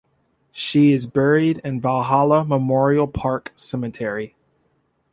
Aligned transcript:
She 0.51 0.93
is 0.93 1.05
buried 1.05 1.59
in 1.59 1.79
Valhalla 1.79 2.43
Memorial 2.43 3.05
Park 3.05 3.51
Cemetery. 3.53 4.35